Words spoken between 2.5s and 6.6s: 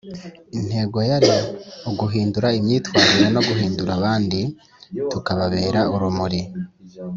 imyitwarire no guhindura abandi tukababera urumuri».